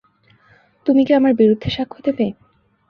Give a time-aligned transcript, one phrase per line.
[0.85, 2.25] তুমি কি আমার বিরুদ্ধে সাক্ষ্য দেবে?